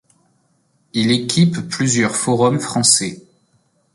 [0.93, 3.21] Il équipe plusieurs forums français.